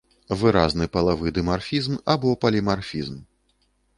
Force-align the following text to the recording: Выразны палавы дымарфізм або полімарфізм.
Выразны 0.39 0.87
палавы 0.95 1.33
дымарфізм 1.35 1.99
або 2.13 2.33
полімарфізм. 2.45 3.21